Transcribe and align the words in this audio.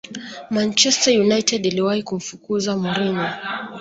manchester 0.49 1.19
united 1.21 1.65
iliwahi 1.65 2.03
kumfukuza 2.03 2.77
mourinho 2.77 3.25